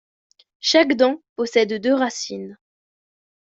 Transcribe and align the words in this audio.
Chaque 0.61 0.95
dent 0.95 1.21
possède 1.35 1.79
deux 1.79 1.93
racines. 1.93 2.57